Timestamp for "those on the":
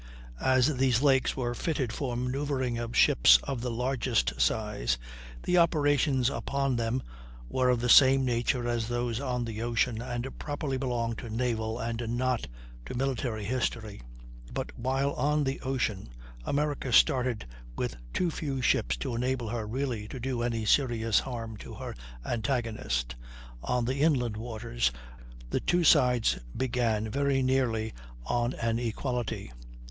8.87-9.61